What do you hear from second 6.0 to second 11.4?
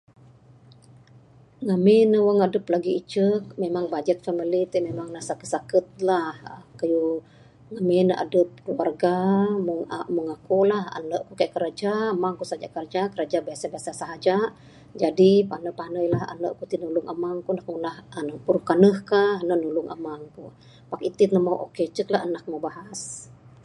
lah kayuh ngamin adep keluarga. Meng aku lah ande ku